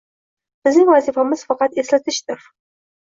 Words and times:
Bizning 0.67 0.87
vazifamiz 0.91 1.43
faqat 1.51 1.77
eslatishdir. 1.83 2.47